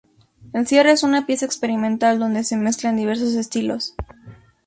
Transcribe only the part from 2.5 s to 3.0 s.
mezclan